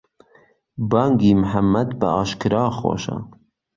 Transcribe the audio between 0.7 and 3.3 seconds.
بانگی موحەمەد بە ئاشکرا خۆشە